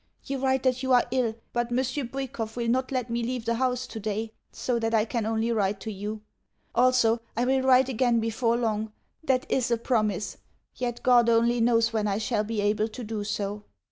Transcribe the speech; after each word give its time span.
You 0.25 0.39
write 0.39 0.63
that 0.63 0.81
you 0.81 0.93
are 0.93 1.05
ill, 1.11 1.35
but 1.53 1.69
Monsieur 1.69 2.03
Bwikov 2.03 2.55
will 2.55 2.67
not 2.69 2.91
let 2.91 3.11
me 3.11 3.21
leave 3.21 3.45
the 3.45 3.53
house 3.53 3.85
today; 3.85 4.33
so 4.51 4.79
that 4.79 4.95
I 4.95 5.05
can 5.05 5.27
only 5.27 5.51
write 5.51 5.79
to 5.81 5.91
you. 5.91 6.21
Also, 6.73 7.19
I 7.37 7.45
will 7.45 7.61
write 7.61 7.87
again 7.87 8.19
before 8.19 8.57
long. 8.57 8.91
That 9.23 9.45
is 9.47 9.69
a 9.69 9.77
promise. 9.77 10.37
Yet 10.75 11.03
God 11.03 11.29
only 11.29 11.61
knows 11.61 11.93
when 11.93 12.07
I 12.07 12.17
shall 12.17 12.43
be 12.43 12.61
able 12.61 12.87
to 12.87 13.03
do 13.03 13.23
so.... 13.23 13.63